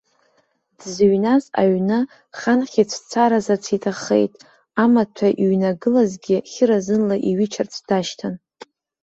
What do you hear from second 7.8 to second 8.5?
дашьҭан.